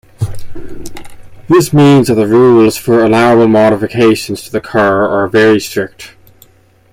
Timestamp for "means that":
1.73-2.15